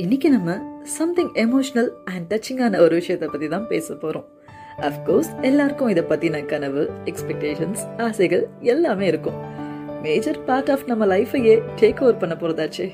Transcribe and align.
இன்னைக்கு 0.00 0.30
நம்ம 0.30 0.50
something 0.82 1.30
emotional 1.34 1.88
and 2.04 2.26
டச்சிங்கான 2.32 2.78
ஒரு 2.80 2.94
விஷயத்தை 2.94 3.28
பற்றி 3.28 3.48
தான் 3.48 3.66
பேச 3.66 3.94
போகிறோம் 3.94 4.26
அஃப்கோர்ஸ் 4.78 5.30
எல்லாருக்கும் 5.42 5.88
இதை 5.88 6.02
பற்றின 6.02 6.46
கனவு 6.46 6.90
எக்ஸ்பெக்டேஷன்ஸ் 7.04 7.82
ஆசைகள் 7.98 8.48
எல்லாமே 8.60 9.06
இருக்கும். 9.06 9.36
மேஜர் 10.02 10.44
பார்ட் 10.44 10.70
ஆஃப் 10.70 10.86
நம்ம 10.86 11.06
லைஃபையே 11.06 11.62
டேக் 11.80 12.00
ஓவர் 12.00 12.16
பண்ண 12.16 12.34
போகிறதாச்சே 12.34 12.88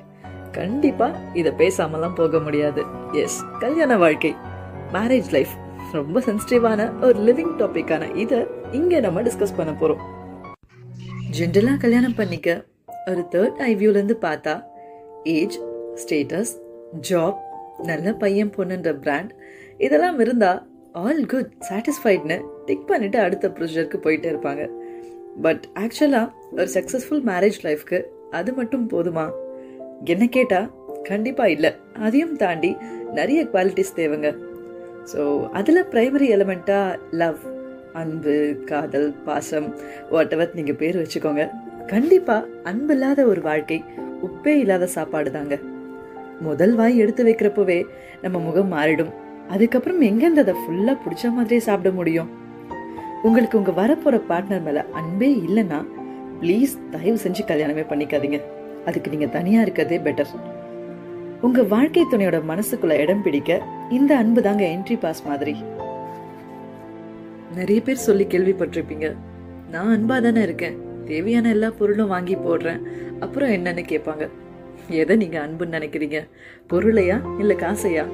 கண்டிப்பாக 0.52 1.18
இதை 1.34 1.52
பேசாமலாம் 1.52 2.14
போக 2.14 2.38
முடியாது. 2.38 2.84
எஸ் 3.12 3.38
கல்யாண 3.58 3.96
வாழ்க்கை 3.96 4.34
மேரேஜ் 4.92 5.30
லைஃப் 5.30 5.54
ரொம்ப 5.92 6.20
சென்சிட்டிவான 6.20 7.00
ஒரு 7.00 7.18
லிவிங் 7.18 7.54
டாபிக்கான 7.58 8.16
இதை 8.16 8.46
இங்கே 8.72 9.00
நம்ம 9.00 9.22
டிஸ்கஸ் 9.22 9.56
பண்ண 9.56 9.72
போகிறோம் 9.72 10.04
ஜென்ரலாக 11.38 11.76
கல்யாணம் 11.76 12.14
பண்ணிக்க 12.14 12.64
ஒரு 13.06 13.24
தேர்ட் 13.30 13.58
ஐ 13.70 13.76
வியூலேருந்து 13.76 14.18
பார்த்தா 14.20 14.62
ஏஜ் 15.22 15.58
ஸ்டேட்டஸ் 15.94 16.54
ஜாப் 17.08 17.38
நல்ல 17.84 18.12
பையன் 18.12 18.52
பொண்ணுன்ற 18.56 18.90
பிராண்ட் 18.98 19.32
இதெல்லாம் 19.76 20.18
இருந்தால் 20.18 20.60
ஆல் 20.92 21.26
குட் 21.26 21.50
சாட்டிஸ்ஃபைட்னு 21.68 22.36
டிக் 22.66 22.86
பண்ணிட்டு 22.86 23.18
அடுத்த 23.18 23.48
ப்ரொசீஜருக்கு 23.48 23.98
போயிட்டே 24.04 24.28
இருப்பாங்க. 24.32 24.70
பட் 25.42 25.64
ஆக்சுவலாக 25.82 26.26
ஒரு 26.52 26.68
சக்ஸஸ்ஃபுல் 26.74 27.24
மேரேஜ் 27.30 27.58
லைஃப்க்கு 27.64 27.98
அது 28.30 28.52
மட்டும் 28.52 28.88
போதுமா? 28.88 29.26
என்ன 30.04 30.26
கேட்டால் 30.26 30.70
கண்டிப்பாக 31.02 31.50
இல்லை. 31.50 31.72
அதையும் 32.06 32.36
தாண்டி 32.36 32.76
நிறைய 33.12 33.44
குவாலிட்டிஸ் 33.44 33.96
தேவைங்க. 33.96 34.30
ஸோ 35.12 35.48
அதில் 35.52 35.88
ப்ரைமரி 35.92 36.28
எலமெண்ட்டாக 36.36 36.98
லவ் 37.12 37.42
அன்பு 37.92 38.56
காதல் 38.64 39.14
பாசம் 39.26 39.68
வாட் 40.10 40.32
எவர் 40.32 40.54
நீங்கள் 40.54 40.76
பேர் 40.76 41.00
வச்சுக்கோங்க. 41.02 41.44
கண்டிப்பாக 41.86 42.48
அன்பு 42.62 42.94
இல்லாத 42.94 43.26
ஒரு 43.26 43.40
வாழ்க்கை 43.40 43.84
உப்பே 44.22 44.54
இல்லாத 44.62 44.86
சாப்பாடு 44.86 45.30
தாங்க 45.30 45.56
முதல் 46.40 46.74
வாய் 46.74 46.98
எடுத்து 46.98 47.24
வைக்கிறப்பவே 47.24 47.84
நம்ம 48.22 48.38
முகம் 48.38 48.72
மாறிடும். 48.72 49.12
அதுக்கப்புறம் 49.48 50.02
எங்கேருந்து 50.02 50.42
அதை 50.42 50.54
ஃபுல்லாக 50.54 50.96
பிடிச்ச 51.04 51.30
மாதிரியே 51.30 51.60
சாப்பிட 51.60 51.94
முடியும்? 51.94 52.30
உங்களுக்கு 53.22 53.58
உங்கள் 53.58 53.74
வரப்போகிற 53.74 54.20
பார்ட்னர் 54.28 54.62
மேலே 54.62 54.80
அன்பே 54.92 55.34
இல்லைன்னா 55.34 55.86
ப்ளீஸ் 56.40 56.74
தயவு 56.90 57.18
செஞ்சு 57.24 57.42
கல்யாணமே 57.46 57.84
பண்ணிக்காதீங்க. 57.90 58.40
அதுக்கு 58.84 59.10
நீங்கள் 59.10 59.30
தனியாக 59.30 59.62
இருக்கிறதே 59.62 60.10
பெட்டர் 60.10 60.26
உங்கள் 61.40 61.66
வாழ்க்கை 61.66 62.04
துணையோட 62.12 62.42
மனசுக்குள்ள 62.48 62.90
இடம் 62.90 63.22
பிடிக்க 63.22 63.62
இந்த 63.90 64.16
அன்பு 64.16 64.42
தாங்க 64.42 64.64
என்ட்ரி 64.64 64.98
பாஸ் 65.00 65.26
மாதிரி. 65.26 65.56
நிறைய 67.54 67.80
பேர் 67.80 67.96
சொல்லி 67.96 68.24
கேள்விப்பட்டிருப்பீங்க 68.24 69.16
நான் 69.70 69.90
அன்பாக 69.90 70.20
தானே 70.20 70.42
இருக்கேன். 70.42 70.76
தேவையான 71.04 71.48
எல்லா 71.48 71.70
பொருளும் 71.70 72.08
வாங்கி 72.08 72.36
போடுறேன். 72.36 72.82
அப்புறம் 73.20 73.48
என்னன்னு 73.48 73.84
கேட்பாங்க. 73.88 74.28
எதை 74.88 75.16
நீங்க 75.16 75.46
அன்புன்னு 75.46 75.76
நினைக்கிறீங்க? 75.78 76.28
பொருளையா 76.70 77.16
இல்ல 77.38 77.54
காசையா? 77.54 78.04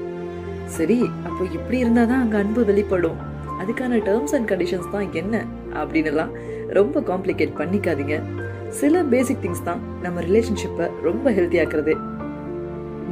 சரி 0.64 1.10
அப்போ 1.24 1.44
இப்படி 1.52 1.84
இருந்தாதான் 1.84 2.22
அங்க 2.24 2.38
அன்பு 2.38 2.64
வெளிப்படும். 2.64 3.18
அதுக்கான 3.60 3.98
டேர்ம்ஸ் 4.08 4.34
அண்ட் 4.36 4.50
கண்டிஷன்ஸ் 4.50 4.90
தான் 4.90 5.12
என்ன 5.12 5.44
அப்படின்னுலாம் 5.74 6.32
ரொம்ப 6.68 7.00
காம்ப்ளிகேட் 7.00 7.58
பண்ணிக்காதீங்க. 7.58 8.22
சில 8.68 9.02
பேசிக் 9.02 9.42
திங்ஸ் 9.42 9.64
தான் 9.64 9.80
நம்ம 10.02 10.20
ரிலேஷன்ஷிப்பை 10.20 10.86
ரொம்ப 11.02 11.30
ஹெல்த்தி 11.30 11.58
ஆக்குறது. 11.62 11.94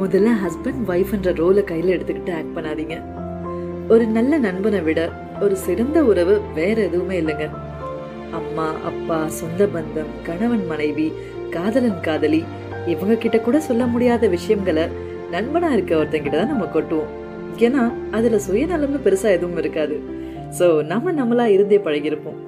முதல்ல 0.01 0.29
ஹஸ்பண்ட் 0.45 0.83
ஒய்ஃப்ன்ற 0.89 1.33
ரோலை 1.43 1.65
கையில் 1.65 1.95
எடுத்துக்கிட்டு 1.97 2.35
ஆக்ட் 2.35 2.57
பண்ணாதீங்க. 2.59 2.97
ஒரு 3.89 4.07
நல்ல 4.07 4.39
நண்பனை 4.39 4.81
விட 4.81 5.13
ஒரு 5.41 5.57
சிறந்த 5.57 6.05
உறவு 6.05 6.41
வேற 6.55 6.83
எதுவுமே 6.83 7.21
இல்லைங்க. 7.21 7.51
அம்மா 8.33 8.67
அப்பா 8.85 9.29
சொந்த 9.29 9.67
பந்தம் 9.67 10.11
கணவன் 10.23 10.67
மனைவி 10.67 11.13
காதலன் 11.51 12.01
காதலி 12.01 12.45
இவங்க 12.87 13.15
கிட்ட 13.15 13.39
கூட 13.39 13.61
சொல்ல 13.61 13.87
முடியாத 13.87 14.29
விஷயங்களை 14.29 14.85
நண்பனா 15.33 15.69
இருக்க 15.73 15.95
ஒருத்தங்கிட்ட 15.95 16.37
தான் 16.37 16.53
நம்ம 16.53 16.69
கொட்டுவோம். 16.75 17.11
ஏன்னா 17.67 17.83
அதுல 18.11 18.39
சுயநலம்னு 18.47 19.01
பெருசா 19.05 19.29
எதுவும் 19.37 19.57
இருக்காது. 19.57 19.97
சோ 20.59 20.67
நம்ம 20.85 21.13
நம்மளா 21.13 21.47
இருந்தே 21.47 21.79
பழகிருப்போம் 21.79 22.39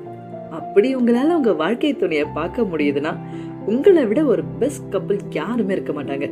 அப்படி 0.50 0.96
உங்களால 0.96 1.36
உங்க 1.38 1.52
வாழ்க்கை 1.52 1.96
துணையை 1.96 2.24
பார்க்க 2.34 2.62
முடியுதுன்னா 2.62 3.12
உங்களை 3.66 4.06
விட 4.06 4.24
ஒரு 4.24 4.42
பெஸ்ட் 4.58 4.90
கப்பல் 4.90 5.20
யாருமே 5.30 5.72
இருக்க 5.72 5.92
மாட்டாங்க. 5.92 6.26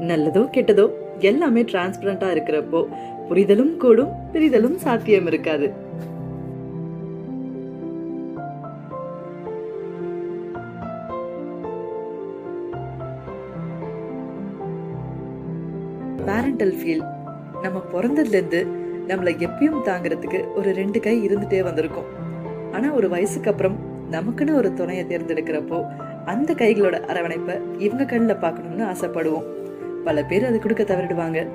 நல்லதோ 0.00 0.42
கெட்டதோ 0.56 0.86
எல்லாமே 1.18 1.62
டிரான்ஸ்பரண்டா 1.62 2.28
இருக்கிறப்போ 2.34 2.80
புரிதலும் 3.28 3.76
கூடும் 3.76 4.12
பிரிதலும் 4.32 4.74
சாத்தியம் 4.74 5.26
இருக்காது. 5.26 5.72
பேரண்டல் 16.24 16.74
ஃபீல் 16.80 17.04
நம்ம 17.62 17.82
பிறந்ததுலேருந்து 17.92 18.60
நம்மளை 19.08 19.32
எப்பயும் 19.46 19.82
தாங்கிறதுக்கு 19.84 20.54
ஒரு 20.54 20.72
ரெண்டு 20.72 21.00
கை 21.00 21.28
இருந்துட்டே 21.28 21.62
வந்திருக்கும். 21.62 22.08
ஆனா 22.72 22.92
ஒரு 22.92 23.08
வயசுக்கு 23.08 23.50
அப்புறம் 23.50 23.76
நமக்குன்னு 24.10 24.54
ஒரு 24.54 24.72
துணையை 24.72 25.04
தேர்ந்தெடுக்கிறப்போ 25.04 25.78
அந்த 26.24 26.54
கைகளோட 26.54 26.96
அரவணைப்பை 27.10 27.60
இவங்க 27.78 28.04
கண்ணில் 28.04 28.36
பார்க்கணும்னு 28.36 28.84
ஆசைப்படுவோம். 28.84 29.46
பல 30.04 30.24
பேர் 30.24 30.44
அது 30.44 30.58
கொடுக்க 30.58 30.82
தவறிடுவாங்க. 30.82 31.46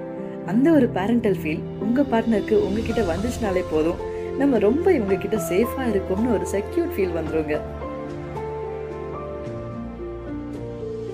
அந்த 0.46 0.72
ஒரு 0.72 0.90
பேரண்டல் 0.94 1.38
ஃபீல் 1.42 1.62
உங்க 1.80 2.02
பார்ட்னருக்கு 2.02 2.56
உங்ககிட்ட 2.68 3.02
வந்துச்சுனாலே 3.02 3.64
போதும். 3.72 4.00
நம்ம 4.38 4.58
ரொம்ப 4.58 4.94
இவங்க 4.94 5.16
கிட்ட 5.16 5.38
சேஃபா 5.50 5.84
இருக்கோம்னு 5.94 6.34
ஒரு 6.34 6.46
செக்யூர் 6.52 6.92
ஃபீல் 6.96 7.18
வந்துருங்க. 7.20 7.60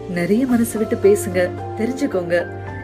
நிறைய 0.10 0.46
மனசு 0.48 0.80
விட்டு 0.80 0.98
பேசுங்க 1.10 1.50
தெரிஞ்சுக்கோங்க. 1.78 2.36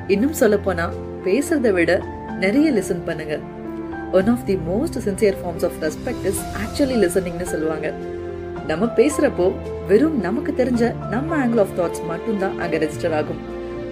இன்னும் 0.08 0.34
சொல்ல 0.34 0.58
போனா 0.58 0.94
பேசுறத 1.26 1.72
விட 1.72 2.04
நிறைய 2.40 2.72
லிசன் 2.72 3.06
பண்ணுங்க. 3.06 3.40
One 4.12 4.28
of 4.28 4.46
the 4.46 4.56
most 4.56 4.98
sincere 5.06 5.36
forms 5.42 5.66
of 5.66 5.78
respect 5.82 6.26
is 6.26 6.42
actually 6.64 6.96
லிசனிங்னு 7.04 7.42
சொல்லுவாங்க. 7.42 7.94
நம்ம 8.68 8.86
பேசுறப்போ 8.86 9.52
வெறும் 9.88 10.20
நமக்கு 10.20 10.54
தெரிஞ்ச 10.58 11.10
நம்ம 11.10 11.48
ஆங்கிள் 11.48 11.60
ஆஃப் 11.60 11.80
தாட்ஸ் 11.80 12.08
மட்டும்தான் 12.08 12.60
அங்க 12.60 12.78
ரெஜிஸ்டர் 12.78 13.14
ஆகும். 13.14 13.38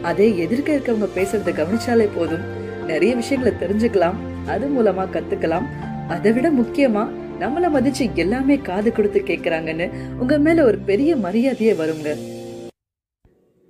அதே 0.02 0.38
எதிர்க்க 0.38 0.76
இருக்கவங்க 0.76 1.08
பேசுறத 1.16 1.52
கவனிச்சாலே 1.62 2.08
போதும். 2.16 2.60
நிறைய 2.88 3.16
விஷயங்களை 3.16 3.58
தெரிஞ்சுக்கலாம் 3.60 4.14
அது 4.48 4.68
மூலமா 4.68 5.08
கத்துக்கலாம். 5.16 5.64
அதை 6.08 6.32
விட 6.32 6.52
முக்கியமா 6.52 7.10
நம்மளை 7.40 7.68
மதிச்சு 7.74 8.14
எல்லாமே 8.14 8.58
காது 8.58 8.92
கொடுத்து 8.92 9.20
கேக்குறாங்கன்னு 9.20 9.90
உங்க 10.20 10.38
மேல 10.38 10.64
ஒரு 10.64 10.78
பெரிய 10.78 11.16
மரியாதையே 11.16 11.74
வருங்க. 11.74 12.31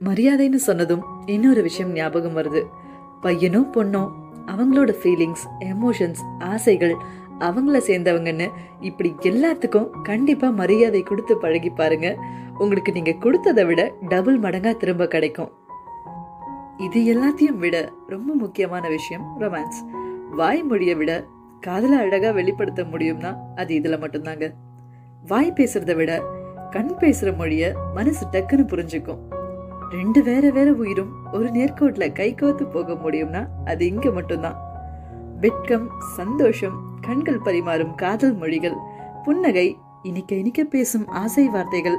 மரியாதைன்னு 0.05 0.59
சொன்னதும் 0.67 1.01
இன்னொரு 1.25 1.61
விஷயம் 1.61 1.91
ஞாபகம் 1.91 2.37
வருது. 2.37 2.61
பையனோ 3.23 3.59
பொண்ணோ 3.75 4.03
அவங்களோட 4.45 4.91
ஃபீலிங்ஸ் 5.01 5.43
எமோஷன்ஸ் 5.59 6.21
ஆசைகள் 6.39 6.93
அவங்கள 7.39 7.77
சேர்ந்தவங்கன்னு 7.89 8.47
இப்படி 8.79 9.15
எல்லாத்துக்கும் 9.21 9.89
கண்டிப்பா 10.03 10.49
மரியாதை 10.49 11.01
கொடுத்து 11.01 11.37
பழகி 11.37 11.69
பாருங்க. 11.69 12.17
உங்களுக்கு 12.57 12.91
நீங்க 12.91 13.11
கொடுத்ததை 13.11 13.65
விட 13.65 13.81
டபுள் 14.07 14.39
மடங்கா 14.39 14.77
திரும்ப 14.77 15.07
கிடைக்கும். 15.07 15.51
இது 16.77 16.99
எல்லாத்தையும் 17.13 17.61
விட 17.63 17.91
ரொம்ப 18.07 18.33
முக்கியமான 18.33 18.89
விஷயம் 18.89 19.25
ரொமான்ஸ் 19.39 19.81
வாய்மொழியை 20.37 20.95
விட 20.95 21.25
காதல 21.59 21.97
அழகா 21.97 22.31
வெளிப்படுத்த 22.31 22.83
முடியும்னா 22.83 23.33
அது 23.55 23.75
இதுல 23.75 23.97
மட்டும்தாங்க. 24.03 24.47
வாய் 25.27 25.53
பேசுறத 25.55 25.95
விட 25.95 26.23
கண் 26.69 26.91
பேசுற 26.99 27.29
மொழிய 27.37 27.73
மனசு 27.93 28.25
டக்குன்னு 28.31 28.65
புரிஞ்சுக்கும். 28.73 29.21
ரெண்டு 29.93 30.23
வேற 30.23 30.49
வேற 30.49 30.71
உயிரும் 30.71 31.09
ஒரு 31.31 31.47
நேர்கோட்ல 31.47 32.11
கை 32.11 32.35
கோத்து 32.35 32.65
போக 32.65 32.93
முடியும்னா 32.93 33.47
அது 33.65 33.85
இங்க 33.85 34.11
மட்டும்தான். 34.11 34.57
வெட்கம் 35.39 35.89
சந்தோஷம் 36.15 36.77
கண்கள் 37.01 37.41
பரிமாறும் 37.45 37.95
காதல் 37.95 38.35
மொழிகள் 38.35 38.77
புன்னகை 39.23 39.77
இனிக்க 40.03 40.35
இனிக்க 40.35 40.63
பேசும் 40.63 41.07
ஆசை 41.07 41.47
வார்த்தைகள் 41.47 41.97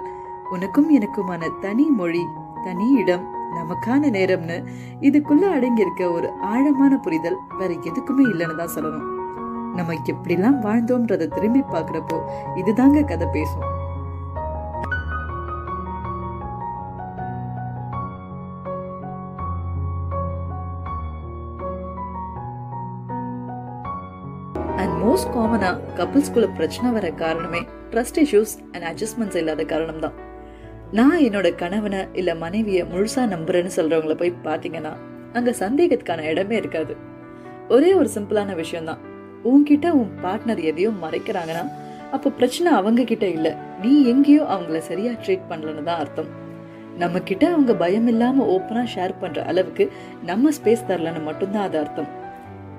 உனக்கும் 0.51 0.89
எனக்குமான 1.01 1.49
தனி 1.61 1.87
மொழி 1.91 2.23
தனி 2.65 2.89
இடம் 2.93 3.27
நமக்கான 3.57 4.11
நேரம்னு 4.19 4.57
இதுக்குள்ள 5.01 5.45
அடங்கியிருக்க 5.57 6.13
ஒரு 6.13 6.31
ஆழமான 6.41 6.97
புரிதல் 6.97 7.39
வேற 7.59 7.75
எதுக்குமே 7.75 8.25
இல்லைன்னு 8.33 8.57
தான் 8.57 8.75
சொல்லணும். 8.77 9.09
நம்ம 9.77 9.95
எப்படிலாம் 10.05 10.59
வாழ்ந்தோம்ன்றத 10.65 11.29
திரும்பி 11.29 11.61
பார்க்குறப்போ 11.61 12.17
இதுதாங்க 12.57 13.05
கதை 13.05 13.29
பேசும். 13.33 13.72
மோஸ்ட் 25.03 25.31
காமனா 25.35 25.69
கப்புள்ஸ்குள்ள 25.99 26.47
பிரச்சனை 26.57 26.89
வர 26.97 27.07
காரணமே 27.21 27.61
ட்ரஸ்ட் 27.93 28.19
இஷ்யூஸ் 28.23 28.53
அண்ட் 28.73 28.85
அட்ஜஸ்ட்மெண்ட்ஸ் 28.91 29.39
இல்லாத 29.41 29.63
காரணம் 29.73 30.03
தான் 30.05 30.17
நான் 30.99 31.23
என்னோட 31.27 31.49
கணவனை 31.63 32.01
இல்ல 32.21 32.31
மனைவிய 32.43 32.81
முழுசா 32.93 33.23
நம்புறேன்னு 33.33 33.73
சொல்றவங்கள 33.79 34.15
போய் 34.21 34.33
பாத்தீங்கன்னா 34.47 34.93
அங்க 35.39 35.51
சந்தேகத்துக்கான 35.63 36.27
இடமே 36.33 36.57
இருக்காது. 36.63 36.95
ஒரே 37.69 37.91
ஒரு 38.01 38.09
சிம்பிளான 38.17 38.55
விஷயம் 38.63 38.89
தான் 38.91 39.03
உன்கிட்ட 39.51 39.91
உன் 40.01 40.15
பார்ட்னர் 40.25 40.63
எதையும் 40.71 41.03
மறைக்கிறாங்கன்னா 41.05 41.65
அப்போ 42.15 42.31
பிரச்சனை 42.39 42.71
அவங்க 42.81 43.03
கிட்ட 43.13 43.27
இல்ல. 43.37 43.49
நீ 43.83 43.93
எங்கேயோ 44.13 44.43
அவங்கள 44.55 44.81
சரியா 44.91 45.13
ட்ரீட் 45.25 45.51
பண்ணலன்னு 45.51 45.87
தான் 45.91 46.01
அர்த்தம். 46.05 46.33
நம்ம 47.03 47.19
கிட்ட 47.31 47.45
அவங்க 47.55 47.75
பயம் 47.85 48.11
இல்லாம 48.15 48.45
ஓப்பனா 48.57 48.83
ஷேர் 48.97 49.21
பண்ற 49.23 49.41
அளவுக்கு 49.53 49.87
நம்ம 50.33 50.51
ஸ்பேஸ் 50.59 50.89
தரலன்னு 50.91 51.29
மட்டும்தான் 51.31 51.69
அது 51.69 51.79
அர்த்தம். 51.85 52.11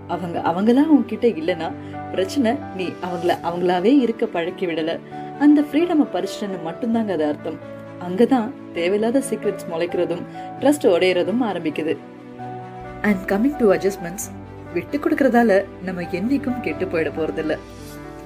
அவங்க 0.07 0.39
அவங்களா 0.39 0.83
உன்கிட்ட 0.97 1.25
இல்லைன்னா 1.41 1.71
பிரச்சனை 2.11 2.55
நீ 2.75 2.85
அவங்கள 2.85 3.38
அவங்களாவே 3.44 4.00
இருக்க 4.00 4.25
பழக்கி 4.25 4.65
விடல. 4.65 5.00
அந்த 5.39 5.61
ஃப்ரீடமை 5.61 6.07
பறிச்சிட்டன்னு 6.13 6.59
மட்டும்தாங்க 6.65 7.11
அது 7.11 7.25
அர்த்தம். 7.25 7.59
அங்கதான் 8.07 8.50
தேவையில்லாத 8.73 9.23
சீக்ரெட்ஸ் 9.29 9.69
முளைக்கிறதும் 9.71 10.21
ட்ரஸ்ட் 10.59 10.88
உடையறதும் 10.88 11.44
ஆரம்பிக்குது. 11.44 11.97
அண்ட் 13.01 13.31
கம்மிங் 13.31 13.57
டு 13.57 13.73
அட்ஜஸ்ட்மெண்ட்ஸ் 13.73 14.27
விட்டு 14.73 14.97
கொடுக்கறதால 14.97 15.65
நம்ம 15.83 16.01
என்னைக்கும் 16.01 16.61
கெட்டு 16.61 16.85
போயிட 16.85 17.11
போகிறதில்ல 17.17 17.57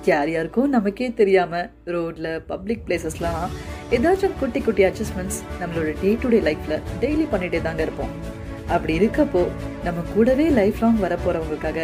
யார் 0.05 0.29
யாருக்கும் 0.29 0.69
நமக்கே 0.69 1.13
தெரியாம 1.13 1.69
ரோட்ல 1.85 2.41
பப்ளிக் 2.47 2.83
பிளேசஸ்லாம் 2.87 3.47
ஏதாச்சும் 3.91 4.37
குட்டி 4.39 4.59
குட்டி 4.59 4.83
அட்ஜஸ்ட்மெண்ட்ஸ் 4.83 5.39
நம்மளோட 5.61 5.95
டே 6.01 6.17
டு 6.21 6.29
டே 6.29 6.39
லைஃப்ல 6.39 6.81
டெய்லி 7.01 7.25
பண்ணிட்டே 7.31 7.61
தாங்க 7.61 7.81
இருப்போம். 7.81 8.36
அப்படி 8.73 8.93
இருக்கப்போ 8.99 9.41
நம்ம 9.85 9.99
கூடவே 10.13 10.45
லைஃப் 10.59 10.81
லாங் 10.83 11.01
வர 11.05 11.13
போகிறவங்களுக்காக 11.23 11.79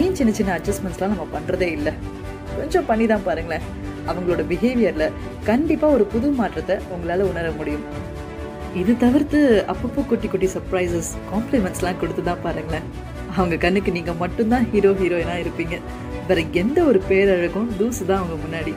ஏன் 0.00 0.16
சின்ன 0.18 0.30
சின்ன 0.38 0.50
அட்ஜஸ்ட்மெண்ட்ஸ்லாம் 0.58 1.12
நம்ம 1.14 1.26
பண்ணுறதே 1.34 1.68
இல்லை? 1.76 1.92
கொஞ்சம் 2.56 2.86
பண்ணி 2.90 3.06
தான் 3.12 3.26
பாருங்களேன். 3.28 3.64
அவங்களோட 4.10 4.42
பிஹேவியரில் 4.52 5.14
கண்டிப்பாக 5.48 5.96
ஒரு 5.96 6.04
புது 6.14 6.28
மாற்றத்தை 6.40 6.76
உங்களால் 6.94 7.28
உணர 7.30 7.46
முடியும். 7.58 7.84
இது 8.80 8.92
தவிர்த்து 9.04 9.40
அப்பப்போ 9.72 10.02
குட்டி 10.10 10.28
குட்டி 10.32 10.48
சர்ப்ரைசஸ் 10.54 11.10
காம்ப்ளிமெண்ட்ஸ்லாம் 11.32 12.00
கொடுத்து 12.02 12.22
தான் 12.30 12.44
பாருங்களேன். 12.46 12.86
அவங்க 13.36 13.56
கண்ணுக்கு 13.64 13.90
நீங்கள் 13.98 14.20
மட்டும்தான் 14.22 14.66
ஹீரோ 14.72 14.92
ஹீரோயினாக 15.00 15.42
இருப்பீங்க. 15.44 15.76
வேற 16.28 16.40
எந்த 16.62 16.78
ஒரு 16.90 17.00
பேரழகும் 17.10 17.70
தூசு 17.78 18.02
தான் 18.10 18.20
அவங்க 18.22 18.36
முன்னாடி. 18.44 18.74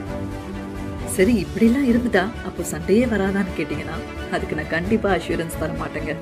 சரி 1.16 1.34
இப்படிலாம் 1.44 1.88
இருந்துட்டா 1.90 2.24
அப்போ 2.48 2.62
சண்டையே 2.72 3.04
வராதான்னு 3.12 3.56
கேட்டிங்கன்னா 3.58 3.96
அதுக்கு 4.34 4.58
நான் 4.58 4.74
கண்டிப்பாக 4.74 5.16
அஷூரன்ஸ் 5.18 5.60
தர 5.60 5.72
மாட்டேங்க 5.82 6.14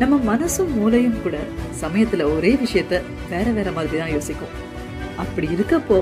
நம்ம 0.00 0.36
மனசும் 0.36 0.72
மூளையும் 0.78 1.22
கூட 1.22 1.36
சமயத்துல 1.82 2.24
ஒரே 2.36 2.50
விஷயத்த 2.64 2.94
வேற 3.30 3.50
வேற 3.50 3.72
மாதிரி 3.72 3.98
தான் 3.98 4.12
யோசிக்கும். 4.16 4.54
அப்படி 5.16 5.46
இருக்கப்போ 5.46 5.98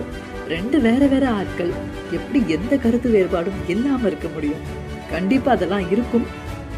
ரெண்டு 0.49 0.81
வேற 0.81 1.07
வேற 1.07 1.31
ஆட்கள் 1.31 1.71
எப்படி 2.13 2.41
எந்த 2.57 2.77
கருத்து 2.77 3.11
வேறுபாடும் 3.11 3.61
இல்லாம 3.67 4.07
இருக்க 4.07 4.29
முடியும்? 4.29 4.65
கண்டிப்பா 5.11 5.53
அதெல்லாம் 5.53 5.91
இருக்கும். 5.91 6.27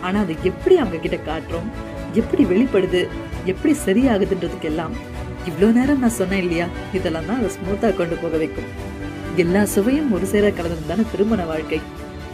ஆனா 0.00 0.20
அது 0.20 0.34
எப்படி 0.42 0.76
அவங்க 0.76 0.96
கிட்ட 0.96 1.18
காட்டுறோம்? 1.30 1.68
எப்படி 2.20 2.44
வெளிப்படுது? 2.44 3.08
எப்படி 3.44 3.76
சரியாகுதுன்றதுக்கு 3.86 4.70
எல்லாம் 4.72 4.94
இவ்வளோ 5.48 5.72
நேரம் 5.72 5.98
நான் 5.98 6.18
சொன்னேன் 6.20 6.42
இல்லையா? 6.42 6.66
இதெல்லாம் 6.92 7.26
தான் 7.26 7.38
அதை 7.38 7.50
ஸ்மூத்தா 7.56 7.96
கொண்டு 7.96 8.16
போக 8.22 8.36
வைக்கும். 8.36 8.70
எல்லா 9.36 9.64
சுவையும் 9.64 10.12
ஒரு 10.12 10.26
சேர 10.26 10.50
கலந்தது 10.50 10.88
தானே 10.88 11.04
திருமண 11.12 11.44
வாழ்க்கை. 11.44 11.80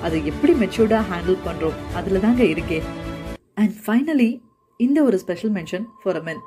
அதை 0.03 0.27
எப்படி 0.27 0.53
மெச்சூர்டா 0.53 1.01
ஹேண்டில் 1.11 1.45
பண்றோம்? 1.49 1.79
அதுல 1.95 2.19
தாங்க 2.19 2.43
இருக்கே. 2.43 2.81
அண்ட் 3.55 3.75
ஃபைனலி 3.87 4.31
இந்த 4.83 4.99
ஒரு 5.03 5.17
special 5.19 5.53
mention 5.53 5.87
for 6.01 6.19
a 6.19 6.23
men 6.23 6.43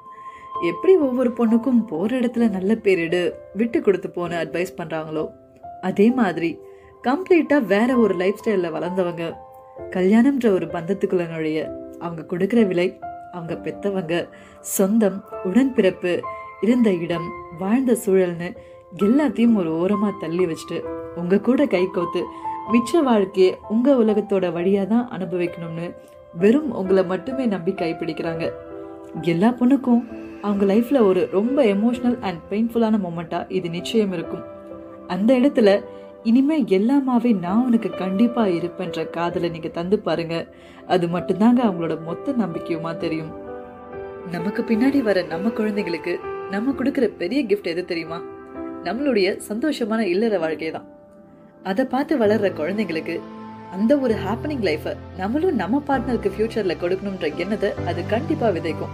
எப்படி 0.63 0.93
ஒவ்வொரு 0.99 1.29
பொண்ணுக்கும் 1.37 1.81
போகிற 1.85 2.11
இடத்துல 2.19 2.45
நல்ல 2.49 2.73
பேரிடு 2.83 3.21
விட்டு 3.53 3.79
கொடுத்து 3.81 4.09
போன 4.09 4.37
அட்வைஸ் 4.43 4.77
பண்ணுறாங்களோ 4.77 5.23
அதே 5.81 6.07
மாதிரி 6.11 6.51
கம்ப்ளீட்டாக 7.03 7.67
வேற 7.67 7.89
ஒரு 7.97 8.13
லைஃப் 8.13 8.39
ஸ்டைலில் 8.39 8.75
வளர்ந்தவங்க 8.75 9.25
கல்யாணம்ன்ற 9.91 10.47
ஒரு 10.51 10.67
பந்தத்துக்குள்ள 10.67 11.25
நுழைய 11.27 11.59
அவங்க 11.99 12.21
கொடுக்குற 12.31 12.61
விலை 12.67 12.87
அவங்க 13.31 13.53
பெத்தவங்க 13.63 14.15
சொந்தம் 14.75 15.17
உடன்பிறப்பு 15.45 16.13
இருந்த 16.63 16.89
இடம் 16.99 17.27
வாழ்ந்த 17.59 17.93
சூழல்னு 18.03 18.49
எல்லாத்தையும் 18.99 19.55
ஒரு 19.55 19.71
ஓரமாக 19.77 20.13
தள்ளி 20.19 20.45
வச்சுட்டு 20.45 20.77
உங்கள் 21.15 21.41
கூட 21.41 21.61
கை 21.67 21.83
கோத்து 21.87 22.21
மிச்ச 22.73 23.01
வாழ்க்கையை 23.03 23.57
உங்க 23.69 23.93
உலகத்தோட 23.93 24.45
வழியா 24.57 24.87
தான் 24.87 25.09
அனுபவிக்கணும்னு 25.15 25.87
வெறும் 26.33 26.71
உங்களை 26.71 27.05
மட்டுமே 27.05 27.45
நம்பி 27.45 27.71
கைப்பிடிக்கிறாங்க. 27.71 28.45
எல்லா 29.21 29.49
பொண்ணுக்கும் 29.49 30.01
அவங்க 30.41 30.73
லைஃப்ல 30.73 30.99
ஒரு 31.01 31.27
ரொம்ப 31.31 31.65
எமோஷனல் 31.65 32.19
அண்ட் 32.19 32.39
பெயின்ஃபுல்லான 32.49 32.99
மூமெண்ட்டாக 33.05 33.51
இது 33.51 33.69
நிச்சயம் 33.69 34.11
இருக்கும். 34.11 34.43
அந்த 35.07 35.33
இடத்துல 35.33 35.83
இனிமே 36.23 36.63
எல்லாமாவே 36.77 37.39
நான் 37.39 37.65
உனக்கு 37.65 37.89
கண்டிப்பா 37.89 38.45
இருப்பேன்ற 38.45 39.09
காதலை 39.09 39.49
நீங்க 39.49 39.67
தந்து 39.67 39.99
பாருங்க. 39.99 40.47
அது 40.87 41.07
மட்டும்தாங்க 41.07 41.61
அவங்களோட 41.67 42.03
மொத்த 42.03 42.31
நம்பிக்கையுமா 42.31 42.97
தெரியும். 42.97 43.31
நமக்கு 44.31 44.63
பின்னாடி 44.63 45.01
வர 45.01 45.21
நம்ம 45.23 45.49
குழந்தைங்களுக்கு 45.49 46.15
நம்ம 46.49 46.71
கொடுக்குற 46.71 47.07
பெரிய 47.17 47.43
கிஃப்ட் 47.43 47.71
எது 47.73 47.85
தெரியுமா? 47.85 48.21
நம்மளுடைய 48.83 49.39
சந்தோஷமான 49.49 49.99
இல்லற 49.99 50.39
வாழ்க்கை 50.39 50.71
தான் 50.71 50.87
அதை 51.69 51.83
பார்த்து 51.93 52.13
வளர்ற 52.17 52.47
குழந்தைங்களுக்கு 52.57 53.15
அந்த 53.75 53.91
ஒரு 53.97 54.15
ஹாப்பனிங் 54.25 54.63
லைஃபை 54.67 54.91
நம்மளும் 55.17 55.59
நம்ம 55.61 55.81
பார்ட்னருக்கு 55.87 56.29
ஃபியூச்சர்ல 56.33 56.73
கொடுக்கணும்ன்ற 56.81 57.27
எண்ணத்தை 57.43 57.69
அது 57.87 58.01
கண்டிப்பா 58.13 58.47
விதைக்கும். 58.57 58.93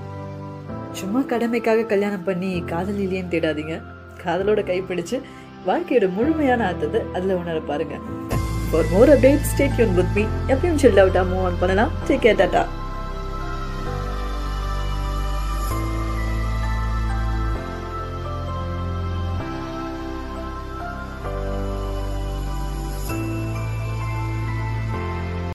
சும்மா 1.00 1.20
கடமைக்காக 1.32 1.86
கல்யாணம் 1.86 2.24
பண்ணி 2.24 2.52
காதல் 2.72 3.02
இல்லையேன்னு 3.06 3.34
தேடாதீங்க. 3.34 3.76
காதலோட 4.24 4.62
கைப்பிடிச்சு 4.70 5.20
வாழ்க்கையோட 5.68 6.08
முழுமையான 6.18 6.62
அர்த்தத்தை 6.68 7.02
அதுல 7.14 7.36
உணர 7.42 7.60
பாருங்க. 7.72 7.98
ஃபார் 8.70 8.90
மோர் 8.92 9.10
அப்டேட் 9.10 9.50
ஸ்டேட் 9.52 9.80
யூன் 9.80 9.96
வித் 10.00 10.14
மீ 10.16 10.24
எப்பயும் 10.54 10.82
சில் 10.84 11.02
அவுட்டா 11.04 11.24
மூவ் 11.32 11.46
ஆன் 11.50 11.60
பண்ணலாம். 11.60 11.92
Take 12.08 12.24
care 12.26 12.42
tata 12.44 12.64